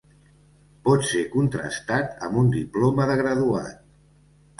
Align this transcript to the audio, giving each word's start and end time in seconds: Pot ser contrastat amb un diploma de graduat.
Pot 0.87 1.03
ser 1.09 1.19
contrastat 1.33 2.15
amb 2.29 2.39
un 2.45 2.49
diploma 2.55 3.07
de 3.13 3.19
graduat. 3.21 3.77